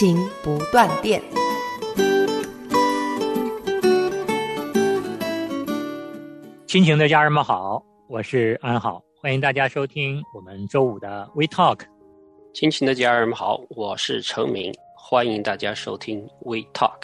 [0.00, 1.20] 亲情不断电。
[6.66, 11.80] 亲情的家人们好，我是安好，欢迎大家收听我们周五的 We Talk。
[12.54, 17.02] 亲情的家人们好，我是程明，欢迎大家收听 We Talk。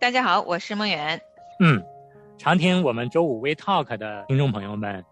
[0.00, 1.20] 大家好，我是梦圆。
[1.60, 1.80] 嗯，
[2.38, 5.04] 常听我们周五 We Talk 的听众朋友们，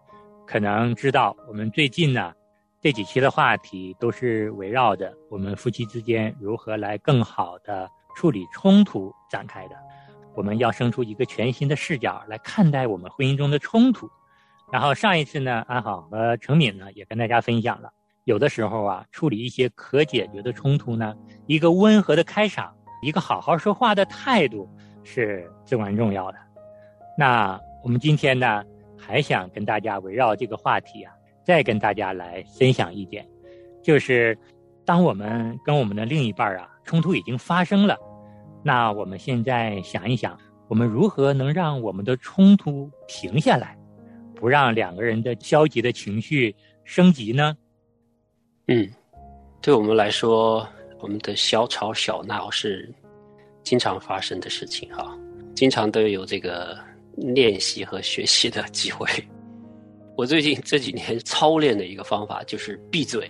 [0.45, 2.33] 可能知道我们最近呢
[2.81, 9.75] 这几期的话题都是围绕着我们夫妻之间如何来更好的处理冲突展开的。
[10.33, 14.09] 我们要生出一个全新的视角来看待我们婚姻中的冲突。
[14.71, 17.91] 然后上一次呢，安好和程敏呢也跟大家分享了，
[18.23, 24.67] 有的时候啊，处理一些可解决的冲突呢，一个温和的开场，一个好好说话的态度
[25.03, 26.37] 是至关重要的。
[27.15, 28.63] 那我们今天呢，
[28.97, 31.13] 还想跟大家围绕这个话题啊，
[31.51, 33.27] 再跟大家来分享一点，
[33.83, 34.37] 就是
[34.85, 37.97] 当我们跟我们的另一半啊冲突已经发生了。
[38.63, 43.77] 那我们现在想一想，我们如何能让我们的冲突停下来，
[44.33, 47.53] 不让两个人的消极的情绪升级呢？
[48.67, 48.89] 嗯，
[49.61, 50.65] 对我们来说，
[51.01, 52.89] 我们的小吵小闹是
[53.61, 55.13] 经常发生的事情哈，
[55.53, 56.79] 经常都有这个
[57.17, 59.05] 练习和学习的机会。
[60.21, 63.27] 我最近这几年操练的一个方法就是闭嘴。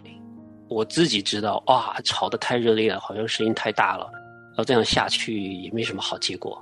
[0.67, 4.09] 我自己知道，哇，吵得太热烈了，好像声音太大了。
[4.49, 6.61] 然后这样下去也没什么好结果。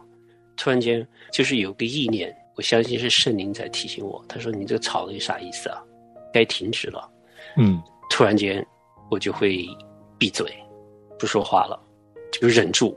[0.56, 4.24] 突然间，就是有个意念，我相信是圣灵在提醒我。
[4.30, 5.82] 他说：“你这个吵的有啥意思啊？
[6.32, 7.10] 该停止了。”
[7.58, 8.64] 嗯，突然间，
[9.10, 9.68] 我就会
[10.20, 10.46] 闭嘴，
[11.18, 11.82] 不说话了，
[12.40, 12.96] 就忍住。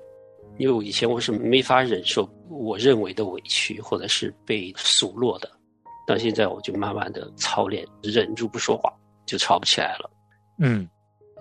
[0.59, 5.50] 因为我以前我是没法忍受我认为的委屈，或者是被数落的。
[6.06, 8.92] 到现在，我就慢慢的操练，忍住不说话，
[9.26, 10.10] 就吵不起来了。
[10.58, 10.88] 嗯，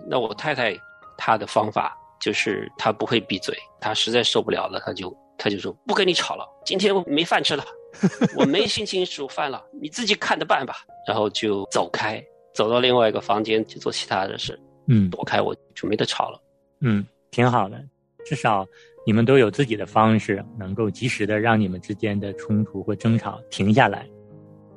[0.08, 0.76] 那我太太
[1.16, 1.98] 她的方法。
[2.22, 7.64] 就是她不会闭嘴，她实在受不了了，她就她就说不跟你吵了，今天我没饭吃了，
[8.38, 10.72] 我没心情煮饭了，你自己看着办吧。
[11.04, 12.24] 然后就走开，
[12.54, 14.56] 走到另外一个房间去做其他的事，
[14.86, 16.40] 嗯，躲开我就没得吵了。
[16.82, 17.76] 嗯，挺好的，
[18.24, 18.64] 至少
[19.04, 24.08] 你们都有自己的方式，能够及时的让你们之间的冲突或争吵停下来。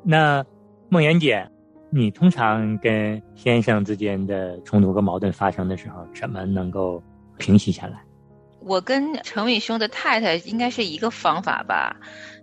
[0.06, 0.46] 那
[0.88, 1.50] 梦妍姐，
[1.90, 7.04] 你通常跟先生之间的冲突和矛盾发生的时候，怎么能够？
[7.38, 8.02] 平息下来，
[8.62, 11.98] 我跟程伟兄的太太应该是一个方法吧，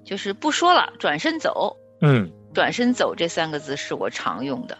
[0.04, 1.74] 就是不说了，转身走。
[2.02, 4.76] 嗯，转身走这三个字是我常用的，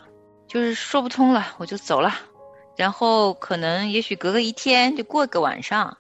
[0.47, 2.13] 就是说不通了我就走了，
[2.77, 5.97] 然后可能也许隔个一天就过个晚上，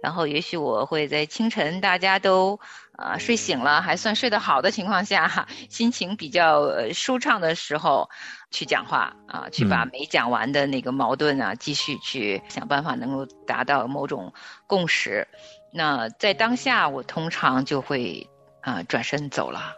[0.00, 2.60] 然后也许我会在清晨大家都
[2.96, 8.08] 啊睡醒了还算睡得好的情况下，心情比较舒畅的时候。
[8.52, 14.32] 去讲话啊，去把没讲完的那个矛盾啊，继续去想办法能够达到某种
[14.68, 15.26] 共识。
[15.72, 18.26] 那在当下，我通常就会
[18.62, 19.74] 啊转身走了，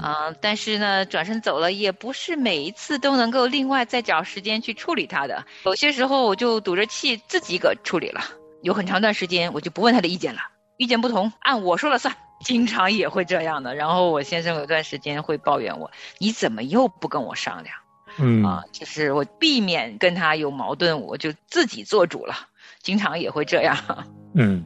[0.00, 5.44] 啊，但是呢，转身走了也不是每一次都能够另外再找时间去处理他的。
[5.64, 8.20] 有些时候我就堵着气自己个处理了，
[8.60, 10.42] 有很长段时间我就不问他的意见了，
[10.76, 12.14] 意见不同按我说了算，
[12.44, 13.74] 经常也会这样的。
[13.74, 17.74] 然后我先生有段时间会抱怨我，你怎么又不跟我商量？
[18.18, 22.34] 嗯啊，就是我避免跟他有矛盾，我就自己做主了，
[22.82, 23.74] 经常也会这样。
[24.34, 24.62] 嗯，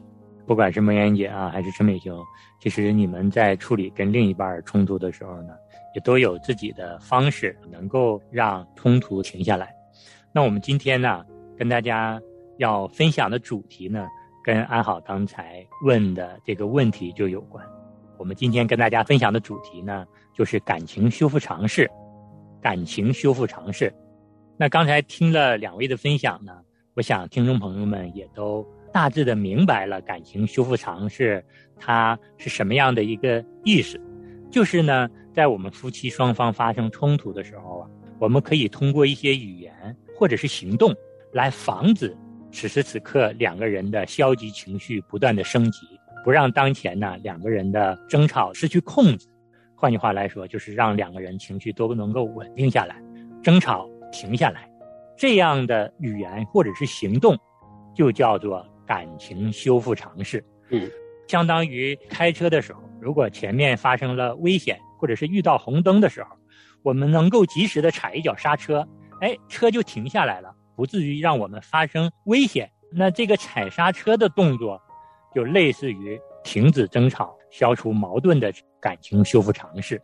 [0.47, 2.25] 不管是梦妍姐啊，还是陈美秀，
[2.61, 5.55] 其实你们在处理跟另一半冲突的时候呢，
[5.95, 9.73] 也都有自己的方式，能够让冲突停下来。
[10.33, 11.25] 那我们今天呢，
[11.57, 12.21] 跟大家
[12.59, 14.09] 要分享的主题呢，
[14.47, 17.67] 跟安好刚才问的这个问题就有关。
[18.17, 21.91] 我们今天跟大家分享的主题呢，就是感情修复常识。
[22.63, 23.93] 感情修复常识，
[24.57, 26.53] 那刚才听了两位的分享呢，
[26.95, 31.45] 我想听众朋友们也都大致的明白了感情修复常识
[31.77, 34.01] 它是什么样的一个意思。
[34.49, 37.91] 就是呢，在我们夫妻双方发生冲突的时候啊，
[38.21, 40.95] 我们可以通过一些语言或者是行动
[41.33, 42.17] 来防止
[42.51, 45.81] 此时此刻两个人的消极情绪不断的升级，
[46.25, 49.29] 不让当前呢两个人的争吵失去控制。
[49.75, 52.97] 换句话来说，就是让两个人情绪都能够稳定下来，
[53.43, 54.71] 争吵停下来，
[55.19, 57.39] 这样的语言或者是行动，
[57.95, 60.43] 就叫做感情修复尝试。
[60.71, 60.91] 嗯，
[61.29, 66.31] 相当于开车的时候，如果前面发生了危险，或者是遇到红灯的时候，
[66.83, 68.89] 我们能够及时的踩一脚刹车，
[69.21, 72.71] 哎，车就停下来了，不至于让我们发生危险。
[72.93, 74.81] 那这个踩刹车的动作，
[75.35, 80.01] 就类似于停止争吵、消除矛盾的感情修复尝试。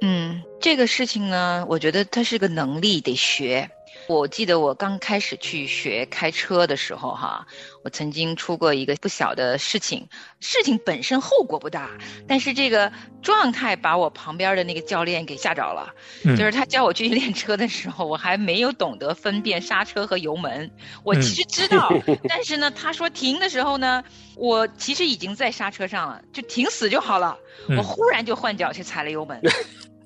[0.00, 3.70] 嗯，这个事情呢，我觉得它是个能力，得学。
[4.08, 7.46] 我记得我刚开始去学开车的时候，哈，
[7.84, 10.08] 我曾经出过一个不小的事情。
[10.40, 11.90] 事情本身后果不大，
[12.26, 12.90] 但是这个
[13.20, 15.92] 状态把我旁边的那个教练给吓着了。
[16.24, 20.70] 就是他教我去练车的时候，我还没有懂得分辨刹车和油门。
[21.04, 21.92] 我其实知道，
[22.28, 24.02] 但是呢，他说停的时候呢，
[24.36, 27.36] 我其实已经在刹车上了，就停死就好了。
[27.76, 29.38] 我忽然就换脚去踩了油门。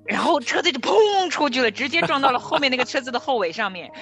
[0.04, 3.90] 然后车子就砰出去了，直接撞到了后面那个车子的后尾上面。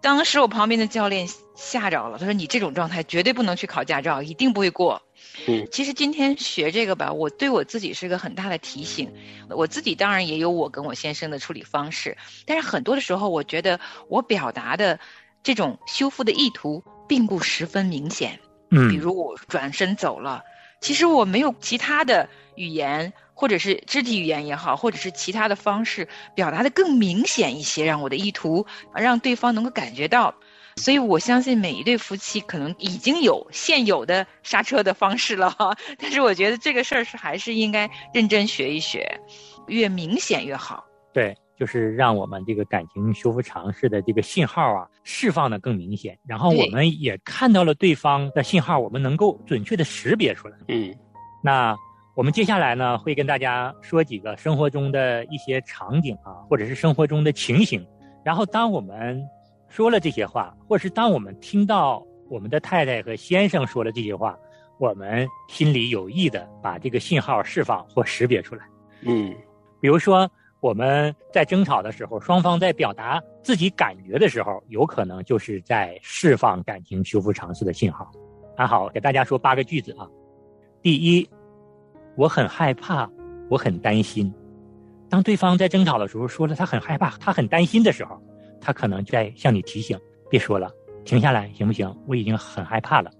[0.00, 5.00] 当时我旁边的教练吓着了，他说：“你这种状态绝对不能去考驾照，一定不会过。”
[5.48, 9.10] 嗯，其实今天学这个吧，我对我自己是个很大的提醒。
[9.48, 15.00] 我自己当然也有我跟我先生的处理方式，但是很多的时候，我觉得我表达的
[15.42, 18.38] 这种修复的意图并不十分明显。
[18.70, 20.42] 嗯，比如我转身走了，
[20.82, 23.12] 其实我没有其他的语言。
[23.36, 26.06] 或者是肢体语言也好，或者是其他的方式
[26.36, 28.64] 表达的更明显一些，让我的意图
[28.94, 30.32] 让对方能够感觉到。
[30.76, 39.20] 所以我相信每一对夫妻可能已经有现有的刹车的方式了哈， 但是我觉得这个事儿是还是应该认真学一学，
[39.66, 40.84] 越明显越好。
[41.12, 50.56] 对，就是让我们这个感情修复尝试的这个信号啊释放的更明显，然后我们也看到了对方的信号，我们能够准确的识别出来。
[50.68, 50.94] 嗯，
[51.42, 51.76] 那。
[52.16, 57.84] 我们接下来呢，会跟大家说几个生活中的一些场景啊，或者是生活中的情形。
[58.24, 59.20] 然后，当我们
[59.68, 64.38] 说了这些话，或是当我们听到我们的太太和先生说了这些话，
[64.78, 68.64] 我们心里有意的把这个信号释放或识别出来。
[69.02, 69.34] 嗯，
[69.80, 70.30] 比如说
[70.60, 78.08] 我们在争吵的时候，双方在表达自己感觉的时候，有可能就是在释放感情修复尝试的信号。
[78.56, 80.06] 那好，给大家说八个句子啊。
[80.80, 81.28] 第一。
[82.16, 83.10] 我很害怕，
[83.48, 84.32] 我很担心。
[85.08, 88.20] 当对方在争吵的时候说了他很害怕、他很担心的时候，
[88.60, 90.70] 他可能在向你提醒：别说了，
[91.04, 91.94] 停下来，行不行？
[92.06, 93.10] 我已经很害怕了。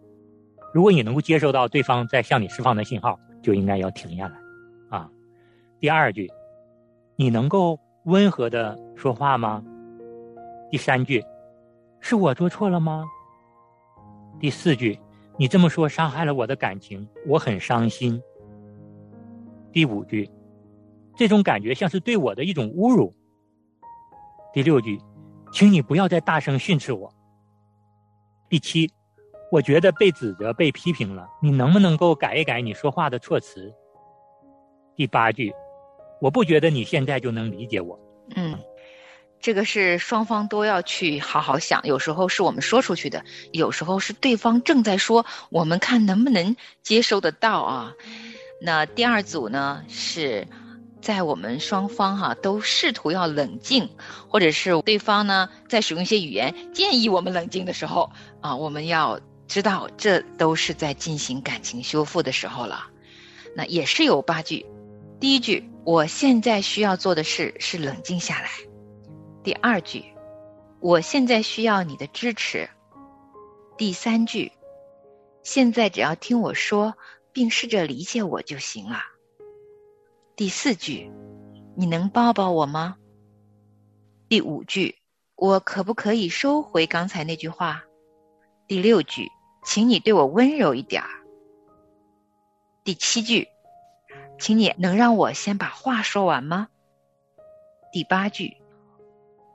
[0.72, 4.36] 如果你能够接收到对方在向你释放的信号，就应该要停下来。
[4.90, 5.08] 啊，
[5.78, 6.28] 第二句，
[7.16, 9.62] 你能够温和的说话吗？
[10.70, 11.24] 第三句，
[12.00, 13.04] 是我做错了吗？
[14.40, 14.98] 第四句，
[15.36, 18.20] 你这么说伤害了我的感情，我很伤心。
[19.74, 20.30] 第五句，
[21.16, 23.12] 这种感觉像是对我的一种侮辱。
[24.52, 25.00] 第六句，
[25.52, 27.12] 请你不要再大声训斥我。
[28.48, 28.88] 第七，
[29.50, 33.74] 我觉得被指责、被批评了，你能不能够改一改你说话的措辞？
[34.94, 35.52] 第八句，
[36.20, 37.98] 我不觉得你现在就能理解我。
[38.36, 38.56] 嗯，
[39.40, 41.82] 这个是双方都要去好好想。
[41.82, 46.54] 有时候是我们说出去的，有时候是对方正在说，我们看能不能
[46.84, 47.92] 接收得到啊。
[48.60, 50.46] 那第二组呢，是
[51.02, 53.90] 在我们双方哈都试图要冷静，
[54.28, 58.10] 或者是对方呢在使用一些语言建议我们冷静的时候
[58.40, 62.86] 啊，我们要知道这都是在进行感情修复的时候了。
[63.54, 64.64] 那也是有八句，
[65.20, 68.48] 第一句，我现在需要做的事是冷静下来；
[69.42, 70.04] 第二句，
[70.80, 72.66] 我现在需要你的支持；
[73.76, 74.52] 第三句，
[75.42, 76.94] 现在只要听我说。
[77.34, 79.00] 并试着理解我就行了。
[80.36, 81.10] 第四句，
[81.76, 82.96] 你能抱抱我吗？
[84.28, 84.96] 第五句，
[85.34, 87.84] 我可不可以收回刚才那句话？
[88.68, 89.28] 第六句，
[89.64, 91.08] 请你对我温柔一点儿。
[92.84, 93.48] 第七句，
[94.38, 96.68] 请你能让我先把话说完吗？
[97.92, 98.56] 第八句，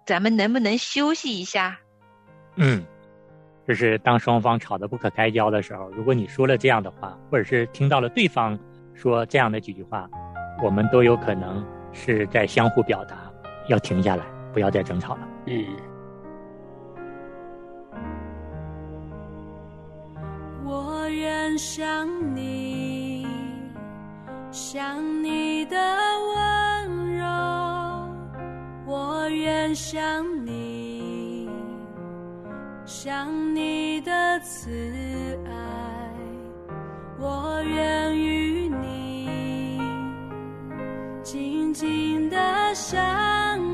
[0.05, 1.79] 咱们能不能休息一下？
[2.57, 2.85] 嗯。
[3.69, 8.57] 就是当双方吵得不可开交的时候，如果你说了这样的话，或者是听到了对方
[8.95, 10.09] 说这样的几句话，
[10.63, 13.15] 我们都有可能是在相互表达，
[13.67, 15.27] 要停下来，不要再争吵了。
[15.45, 15.67] 嗯。
[20.65, 23.27] 我愿想你，
[24.49, 25.77] 想你的
[26.87, 27.23] 温柔，
[28.87, 30.01] 我愿想
[30.43, 30.98] 你。
[32.91, 34.71] 想你的慈
[35.45, 35.51] 爱，
[37.19, 39.79] 我愿与你
[41.21, 42.99] 紧紧的相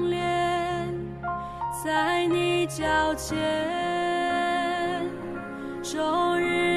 [0.10, 0.94] 连，
[1.82, 3.40] 在你脚前，
[5.82, 6.75] 终日。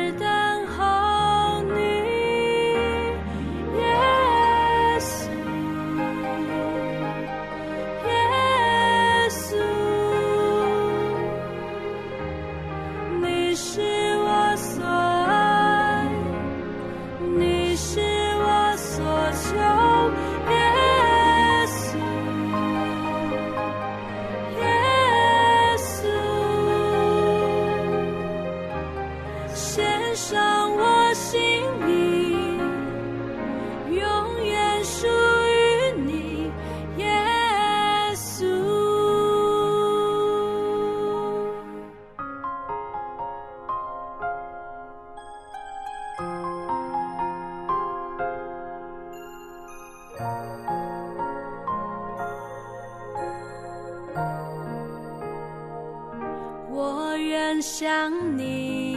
[56.81, 58.97] 我愿想你，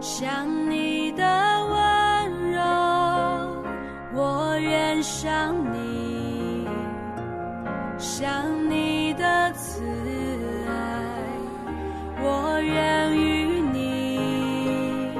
[0.00, 1.22] 想你的
[1.68, 2.60] 温柔，
[4.12, 6.66] 我愿想你，
[7.96, 8.28] 想
[8.68, 9.84] 你的慈
[10.66, 11.14] 爱，
[12.20, 15.12] 我愿与你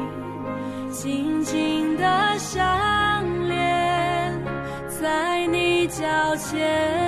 [0.90, 2.66] 紧紧的相
[3.46, 4.44] 连，
[4.88, 7.05] 在你脚前。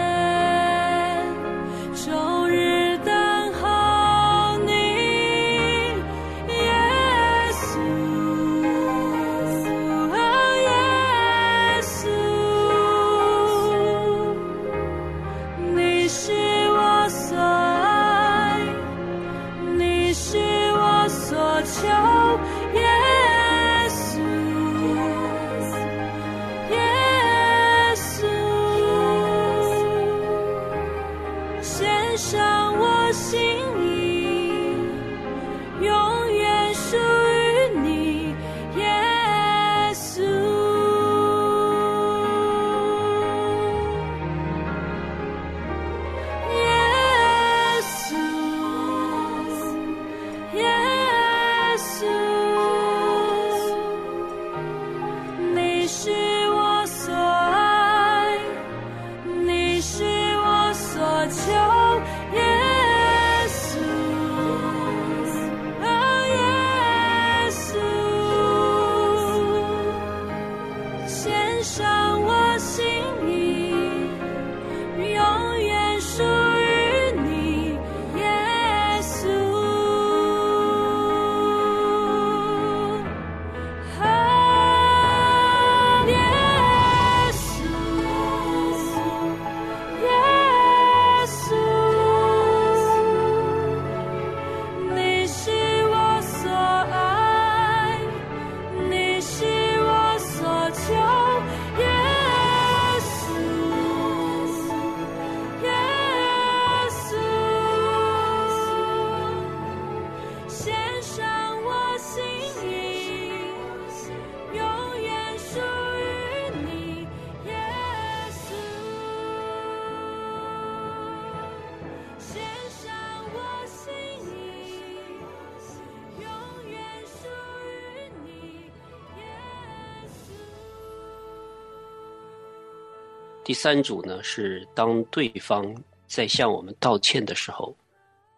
[133.49, 135.75] 第三组呢是当对方
[136.07, 137.75] 在向我们道歉的时候，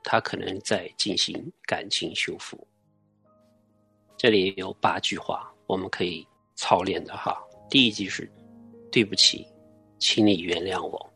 [0.05, 2.65] 他可能在进行感情修复。
[4.17, 6.25] 这里有八句话，我们可以
[6.55, 7.37] 操练的哈。
[7.69, 8.31] 第一句是
[8.93, 9.45] “对不起，
[9.99, 11.13] 请你原谅我”。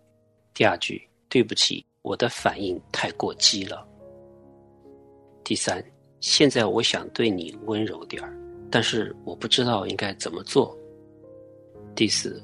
[0.54, 3.86] 第二句“对不起，我的反应太过激了”。
[5.44, 5.80] 第三，
[6.18, 8.36] 现在我想对你温柔点儿，
[8.72, 10.76] 但是我不知道应该怎么做。
[11.94, 12.42] 第四，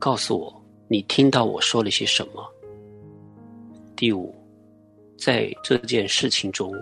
[0.00, 2.46] 告诉我你听到我说了些什么。
[3.96, 4.34] 第五，
[5.16, 6.72] 在这件事情中，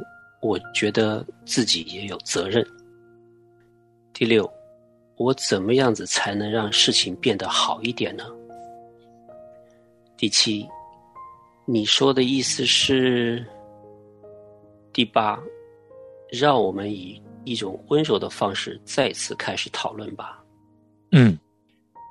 [0.40, 2.66] 我觉得自己也有责任。
[4.12, 4.50] 第六，
[5.16, 8.24] 我怎么样子才能让事情变得好一点呢？
[10.16, 10.68] 第七，
[11.64, 13.44] 你说的意思是？
[14.92, 15.42] 第八，
[16.30, 20.44] 让我们以一种温柔的方式再次开始讨论吧。
[21.12, 21.38] 嗯，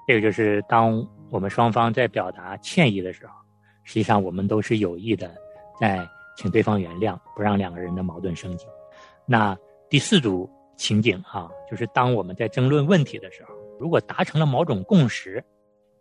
[0.08, 3.34] 这个就是当我们双方在表达歉意的时候，
[3.86, 5.34] 实际上我们都是有意的，
[5.80, 8.66] 在请对方原谅，不让两个人的矛盾升级。
[9.26, 9.58] 那
[9.90, 15.42] 第四组情景啊，就是当我们在争论问题的时候，如果达成了某种共识，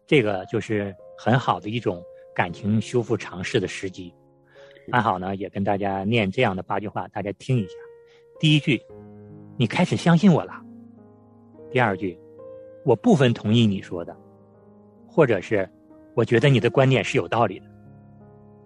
[0.04, 2.02] 这个就是很好的一种
[2.34, 4.12] 感情修复尝试的时机。
[4.90, 7.74] 安好呢，也跟大家念这样的八句话，大家听一下。
[8.40, 8.82] 第一句，
[9.56, 10.60] 你开始相信我了。
[11.70, 12.18] 第二句，
[12.84, 14.16] 我部分同意你说的，
[15.10, 15.68] 或者是
[16.14, 17.66] 我觉得你的观点是有道理的。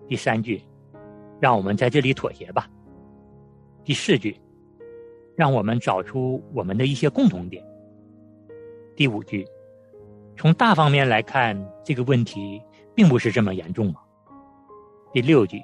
[0.07, 0.61] 第三句，
[1.41, 2.69] 让我们在这里妥协吧。
[3.83, 4.39] 第四句，
[5.35, 7.65] 让我们找出我们的一些共同点。
[8.95, 9.47] 第五句，
[10.37, 12.61] 从大方面来看，这个问题
[12.95, 14.01] 并不是这么严重嘛。
[15.13, 15.63] 第六句，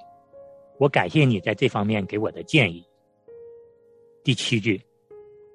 [0.78, 2.82] 我感谢你在这方面给我的建议。
[4.24, 4.80] 第七句，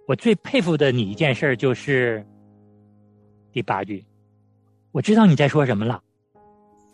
[0.06, 2.24] 我最佩服的你一件事就是。
[3.52, 4.06] 第八句，
[4.96, 6.02] 我知道你在说什么了。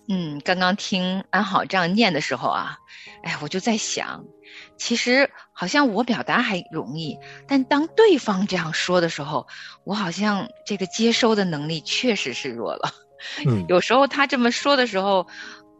[0.09, 2.79] 嗯，刚刚听安好这样念的时候啊，
[3.21, 4.25] 哎，我就在想，
[4.75, 9.45] 其实好像我表达还容易，但当对方这样说的时候，
[9.83, 12.91] 我好像这个接收的能力确实是弱了。
[13.45, 15.27] 嗯有时候他这么说的时候，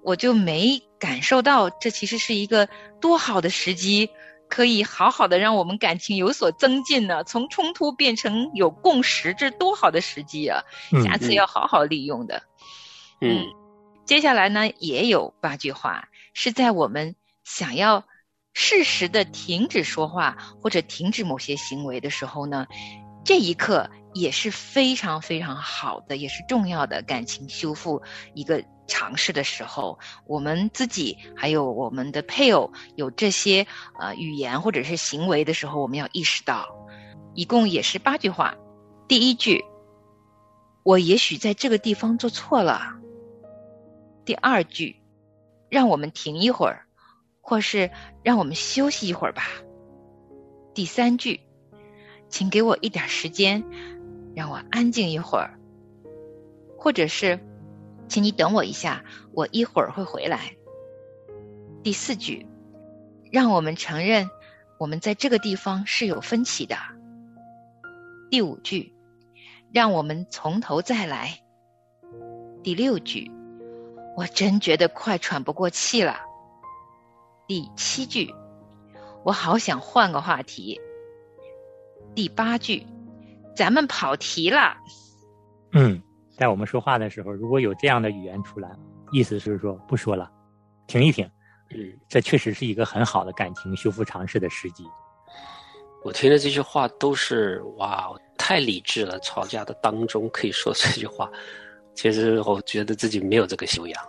[0.04, 2.70] 我就没感受到这其实是一个
[3.02, 4.12] 多好的时机，
[4.52, 10.64] 可以好好的让我们感情有所增进呢，从冲突变成有共识，这多好的时机啊！
[10.92, 12.44] 嗯下次要好好利用的。
[13.22, 13.46] 嗯
[14.06, 17.16] 接下来呢，也有八句话是在我们
[17.46, 18.04] 想要
[18.54, 22.68] 适时的停止说话或者停止某些行为的时候呢，
[23.24, 28.02] 这一刻也是非常非常好的，也是重要的感情修复
[28.34, 33.66] 一个尝试的时候，我们自己还有我们的配偶有这些
[33.98, 36.68] 呃语言或者是行为的时候，我们要意识到，
[37.34, 38.58] 一共也是八句话。
[39.08, 39.64] 第一句，
[40.84, 42.82] 我也许在这个地方做错了。
[44.26, 44.98] 第二句，
[45.70, 46.86] 让我们停一会儿，
[47.40, 47.92] 或是
[48.24, 49.44] 让我们休息一会儿吧。
[50.74, 51.40] 第三句，
[52.28, 53.64] 请给我一点时间，
[54.36, 55.58] 让我安静一会儿，
[56.78, 57.40] 或者是，
[58.12, 60.54] 请你等我一下，我一会儿会回来。
[61.82, 62.46] 第四句，
[63.32, 64.30] 让我们承认
[64.78, 66.76] 我们在这个地方是有分歧的。
[68.30, 68.94] 第五句，
[69.72, 71.40] 让我们从头再来。
[72.62, 73.32] 第六句，
[74.18, 76.20] 我真觉得快喘不过气了。
[77.48, 78.36] 第七句，
[79.24, 80.78] 我好想换个话题。
[82.14, 82.86] 第八句，
[83.56, 84.76] 咱们跑题了。
[85.72, 86.04] 嗯，
[86.42, 88.68] 在我们说话的时候，如果有这样的语言出来，
[89.12, 90.28] 意思是说不说了，
[90.88, 91.30] 停一停。
[91.70, 94.84] 嗯，这确实是一个很好的感情修复尝试的时机。
[96.04, 99.20] 我听的这些话都是哇，太理智了。
[99.20, 101.32] 吵架的当中可以说这句话，
[101.94, 104.04] 其实我觉得自己没有这个修养，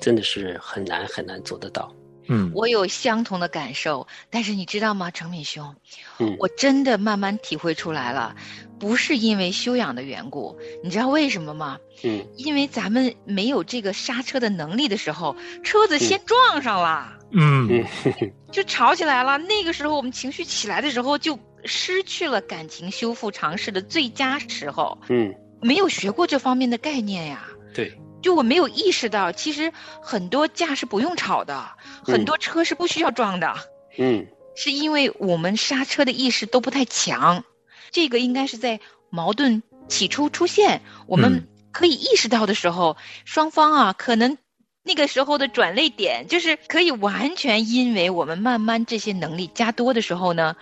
[0.00, 1.94] 真的是很难很难做得到。
[2.30, 5.74] 嗯，我有相同的感受，但是你知道吗，程敏兄，
[6.20, 8.34] 嗯，我真的慢慢体会出来了，
[8.78, 11.76] 不是因为修养的缘故，你知道为什么吗？
[12.04, 17.68] 嗯，因为咱们没有这个刹车的能力的时候，车子先撞上了，嗯。
[17.68, 17.84] 嗯
[18.50, 19.38] 就吵起来了。
[19.38, 24.98] 那个时候我们情绪起来的时候，就失去了感情修复尝试的最佳时候。
[25.08, 27.46] 嗯，没有学过这方面的概念呀。
[27.72, 31.72] 对，就我没有意识到，其实很多架是不用吵的，
[32.04, 33.54] 很多车是不需要撞的，
[33.98, 37.44] 嗯 是因为我们刹车的意识都不太强。
[37.90, 38.80] 这个应该是在
[39.10, 44.38] 矛盾起初出现，我们嗯可以意识到的时候，双方啊可能。
[44.82, 50.56] 那个时候的转泪点，就是可以完全因为我们慢慢这些能力加多的时候呢，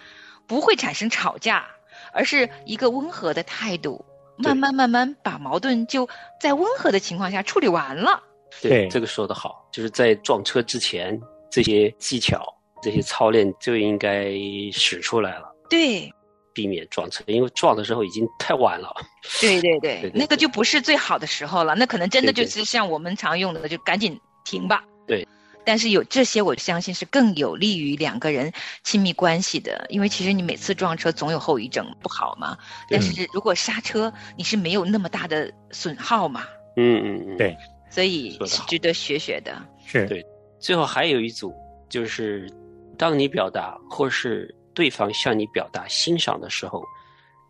[0.49, 1.67] 不会产生吵架，
[2.13, 4.05] 而是一个温和的态度，
[4.39, 6.09] 慢慢慢慢把矛盾就
[6.41, 8.23] 在温和的情况下处理完了。
[8.63, 11.21] 对这个说的好，就是在撞车之前，
[11.51, 12.43] 这些技巧、
[12.83, 14.33] 这些操练就应该
[14.73, 16.11] 使出来了，对，
[16.55, 18.95] 避免撞车，因为撞的时候已经太晚了。
[19.41, 24.83] 对对对，对对那个就不是最好的时候了，那可能真的就是像我们常用的，就赶紧停吧。
[25.07, 25.27] 对。
[25.69, 28.51] 但是有这些，我相信是更有利于两个人
[28.85, 32.57] 亲密关系的，因为其实你每次撞车总有后遗症，不好嘛。
[32.89, 36.45] 但是如果刹车，你是没有那么大的损耗嘛，
[36.79, 37.55] 嗯嗯嗯，对。
[37.91, 39.63] 所以是值得学学的。
[39.85, 40.07] 是。
[40.07, 40.25] 对。
[40.59, 41.55] 最后还有一组，
[41.91, 42.51] 就是
[42.97, 46.83] 当你表达或是对方向你表达欣赏的时候，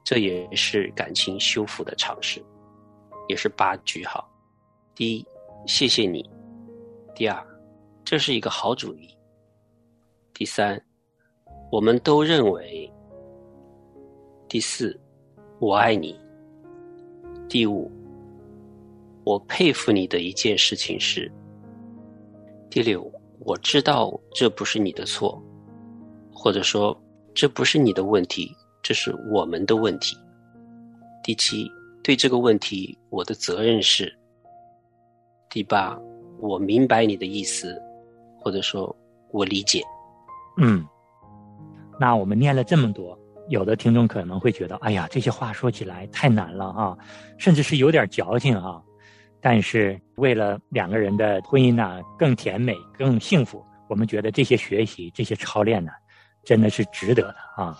[0.02, 2.44] 这也是感情修复的尝试，
[3.28, 4.20] 也是八句哈。
[4.96, 5.24] 第一，
[5.68, 6.20] 谢谢你；
[7.14, 7.46] 第二，
[8.10, 9.06] 这是一个好主意；
[10.32, 10.82] 第三，
[11.70, 12.90] 我们都认为；
[14.48, 14.98] 第四，
[15.58, 16.14] 我爱你；
[17.50, 17.92] 第五，
[19.24, 21.30] 我佩服你的一件事情是。
[22.70, 25.38] 第六，我知道这不是你的错，
[26.32, 26.98] 或者说
[27.34, 28.50] 这不是你的问题，
[28.82, 30.16] 这是我们的问题。
[31.22, 31.70] 第七，
[32.02, 34.10] 对这个问题我的责任是。
[35.50, 35.94] 第八，
[36.40, 37.78] 我明白你的意思，
[38.48, 38.96] 或者说
[39.30, 39.82] 我理解。
[40.56, 40.82] 嗯，
[42.00, 43.16] 那我们念了这么多，
[43.50, 46.96] 有的听众可能会觉得，哎呀，这些话说起来太难了啊，
[47.36, 48.80] 甚至是有点矫情啊。
[49.42, 55.92] 但是为了两个人的婚姻呢更甜美、更幸福，我们觉得这些学习、这些操练呢，
[56.42, 57.78] 真的是值得的啊。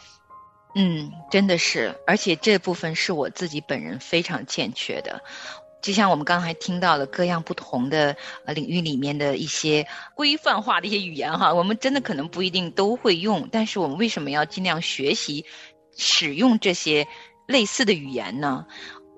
[0.75, 5.23] 嗯，真的是，而且这部分是我自己本人非常欠缺的。
[5.81, 15.45] 就像我们刚才听到的各样不同的领域里面的一些规范化的一些语言哈，我们真的可能不一定都会用，但是我们为什么要尽量学习
[15.97, 17.07] 使用这些
[17.47, 18.67] 类似的语言呢？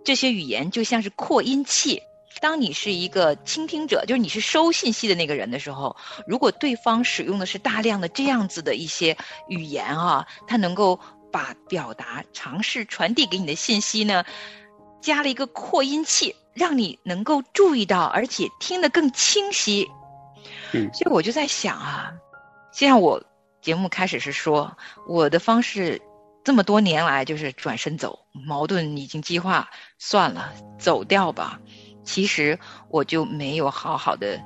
[0.04, 2.02] 这些语言就像是扩音器。
[2.40, 5.96] 当你是一个倾听者，就是你是收信息的那个人的时候，
[6.26, 9.16] 如果对方使用的是大量的这样子的一些
[9.48, 10.98] 语言啊，它能够
[11.30, 14.24] 把表达尝试传递给你的信息呢，
[15.00, 19.88] 加了一个扩音器，让你能够注意到，而且听得更清晰。
[20.72, 22.12] 嗯所以我就在想啊，
[22.72, 23.22] 就像我
[23.60, 26.00] 节目开始是说我的方式
[26.44, 31.60] 这么多年来就是转身走，矛盾已经激化，算了，走掉吧。
[32.02, 32.58] 其实
[32.88, 34.40] 我就没有好好的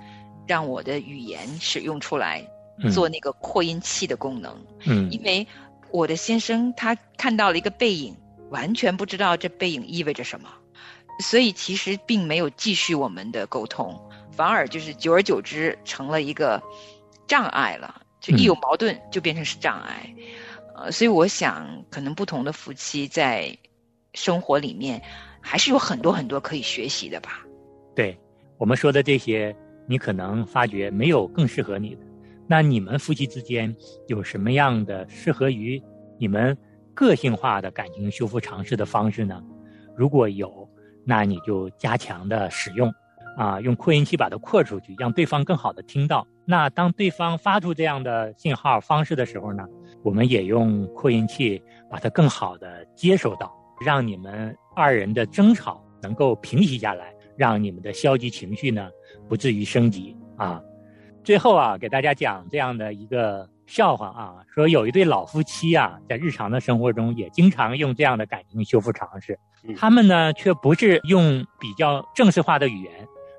[0.46, 2.44] 让我的语言使用出来，
[2.82, 4.52] 嗯做那个扩音器的功能。
[4.84, 5.46] 嗯因为
[5.90, 8.16] 我的先生他看到了一个背影，
[8.54, 10.48] 完全不知道这背影意味着什么，
[11.18, 16.62] 所以其实并没有继续我们的沟通，反而就是久而久之成了一个
[17.26, 20.14] 障碍了，就一有矛盾就变成是障碍。
[20.76, 23.58] 呃，所以我想，可能不同的夫妻在
[24.12, 25.02] 生活里面
[25.40, 27.44] 还是有很多很多可以学习的吧。
[27.96, 28.16] 对
[28.56, 29.54] 我们说的这些，
[29.88, 32.02] 你可能发觉没有更适合你的。
[32.46, 33.74] 那你们夫妻之间
[34.06, 35.82] 有什么样的适合于
[36.20, 36.56] 你们
[36.94, 39.42] 个性化的感情修复尝试的方式呢？
[39.96, 40.68] 如果有，
[41.04, 42.92] 那你就加强的使用，
[43.36, 46.26] 啊，用扩音器把它扩出去，让对方更好的听到。
[46.46, 49.64] 那当对方发出这样的信号方式的时候呢，
[50.02, 53.52] 我们也用扩音器把它更好的接收到，
[53.84, 58.88] 让你们二人的争吵能够平息下来，让你们的消极情绪呢
[59.28, 60.60] 不至于升级啊。
[61.22, 69.38] 最后啊，给大家讲这样的一个笑话啊，说有一对老夫妻啊，在日常的生活中也经常用这样的感情修复尝试，
[69.76, 72.92] 他们呢却不是用比较正式化的语言，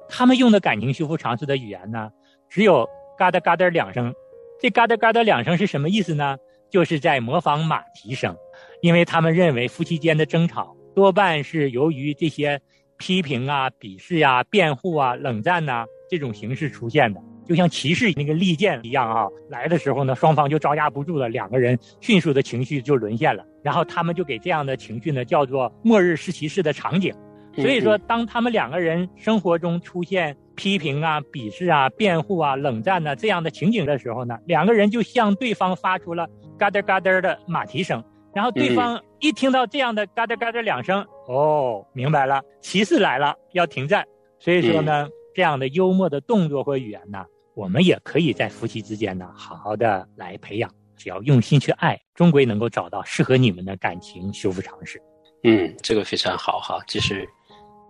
[0.09, 2.09] 他们用的感情修复尝试的语言呢，
[2.49, 4.13] 只有嘎哒嘎哒两声。
[4.59, 6.38] 这嘎哒嘎哒两声是什么意思呢？
[6.71, 8.35] 就是在模仿马蹄声，
[8.81, 12.59] 因为他们认为夫妻间的争吵多半是由于这些
[12.97, 17.21] 批评啊、鄙视啊、辩护啊、冷战呐、这种形式出现的。
[17.45, 23.45] 就像骑士那个利剑一样啊，来的时候呢，双方就招架不住了，两个人迅速的情绪就沦陷了。
[23.63, 27.13] 然后他们就给这样的情绪呢叫做末日是骑士的场景。
[27.53, 36.27] 所以说，当他们两个人生活中出现批评啊、鄙视啊、辩护啊、冷战呐、这样的情景的时候呢，两个人就向对方发出了
[36.58, 38.03] 嘎噔嘎噔的马蹄声。
[38.34, 44.05] 然后对方一听到这样的嘎噔嘎噔两声，哦，明白了，骑士来了，要停战。
[44.38, 47.23] 所以说呢，这样的幽默的动作和语言呢，
[47.56, 50.70] 我们也可以在夫妻之间呢，好好的来培养。
[50.98, 55.02] 只要用心去爱，终归能够找到适合你们的感情修复尝试。
[55.44, 57.28] 嗯，这个非常好哈，就是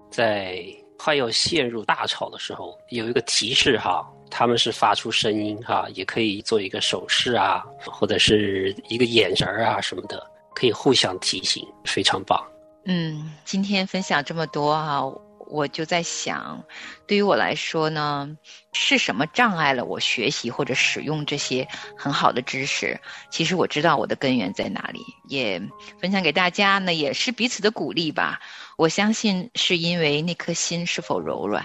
[0.09, 0.65] 在
[0.97, 10.25] 快要陷入大吵的时候，有一个提示哈，他们是发出声音哈，也可以做一个手势啊，或者是一个眼神儿啊什么的，
[10.55, 12.43] 可以互相提醒，非常棒。
[12.85, 15.01] 嗯，今天分享这么多啊，
[15.47, 16.63] 我就在想，
[17.07, 18.37] 对于我来说呢，
[18.73, 22.99] 是什么障碍了我学习或者使用这些很好的知识？
[23.29, 25.61] 其实我知道我的根源在哪里，也
[25.99, 28.39] 分享给大家呢，也是彼此的鼓励吧。
[28.77, 31.63] 我相信是因为那颗心是否柔软。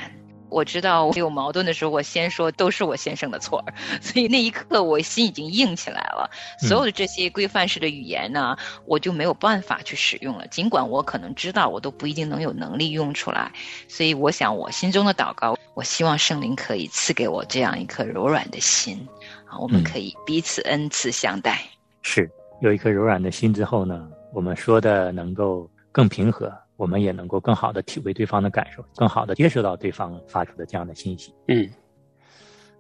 [0.51, 6.31] 我知道我有矛盾的时候，我先说都是我先生的错儿， 所以那一刻我心已经硬起来了。
[6.59, 10.47] 所有的这些规范式的语言呢，我就没有办法去使用了。
[10.49, 13.53] 尽管我可能知道，我都不一定能有能力用出来。
[13.89, 19.09] 所以我想，我心中的祷告，我希望圣灵可以赐给我这样一颗柔软的心
[19.47, 21.61] 啊，我们可以彼此恩赐相待。
[22.03, 31.31] 是有一颗柔软的心之后呢，我们说的能够更平和，我们也能够更好的体会对方的感受，更好的接收到对方发出的这样的信息。
[31.47, 31.69] 嗯，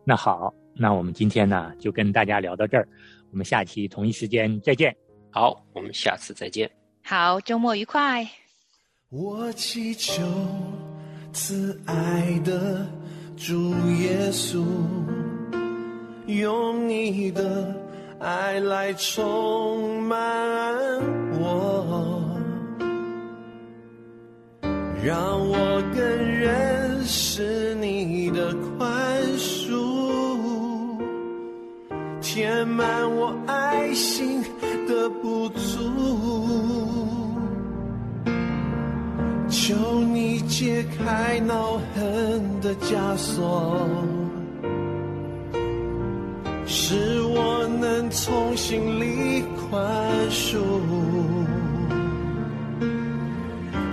[0.04, 2.88] 那好，那我们今天呢就跟大家聊到这儿，
[3.30, 4.96] 我们下期同一时间再见。
[5.30, 6.70] 好，我们下次再见。
[7.04, 8.26] 好，周末愉快。
[9.10, 10.22] 我祈求
[11.34, 12.86] 慈爱的
[13.36, 14.64] 主耶稣，
[16.26, 17.74] 用你的
[18.18, 20.18] 爱来充满
[25.02, 25.16] 让
[25.48, 28.90] 我更认识你的宽
[29.38, 30.98] 恕，
[32.20, 32.86] 填满
[33.16, 34.42] 我爱心
[34.86, 35.78] 的不足。
[39.48, 43.80] 求你解开恼恨的枷锁，
[46.66, 49.82] 使我能从心里宽
[50.30, 50.58] 恕。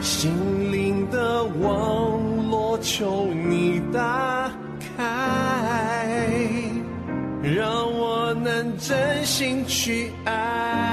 [0.01, 0.31] 心
[1.61, 4.51] 网络，求你打
[4.97, 6.07] 开，
[7.41, 10.86] 让我能真心去爱。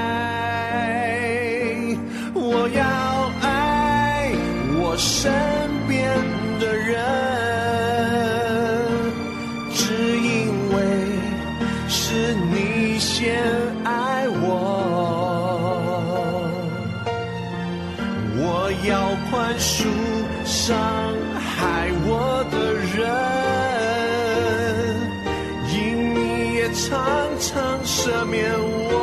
[28.15, 28.95] 赦免我。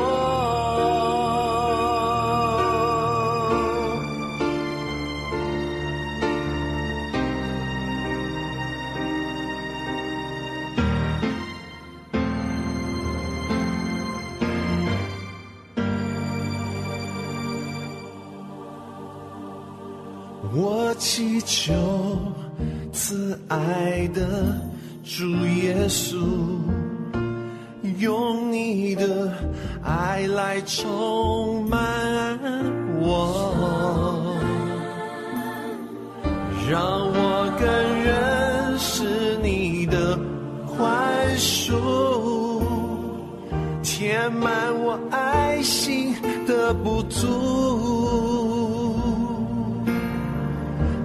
[20.55, 21.72] 我祈求
[22.92, 23.91] 慈爱
[30.52, 31.80] 爱充满
[33.00, 34.36] 我，
[36.70, 37.66] 让我更
[38.04, 40.18] 认识你的
[40.66, 40.84] 宽
[41.38, 42.60] 恕，
[43.82, 46.14] 填满我爱心
[46.46, 47.26] 的不足。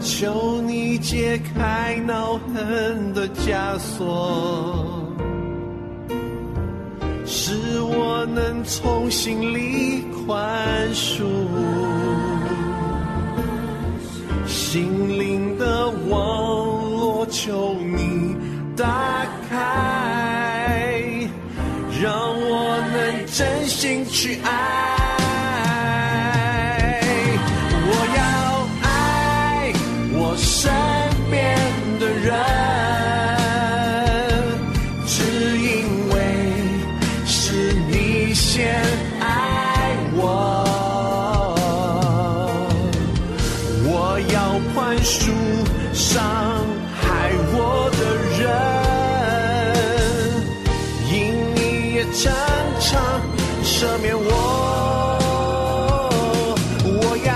[0.01, 4.96] 求你解开恼恨的枷锁，
[8.37, 11.23] 能从心里宽恕。
[14.45, 18.35] 心灵的网络，求你
[18.75, 20.93] 打开，
[21.99, 24.86] 让我能真心去爱。
[53.79, 54.29] 赦免我。
[56.83, 57.31] 我要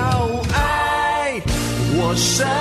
[0.55, 1.39] 爱
[1.93, 2.60] 我身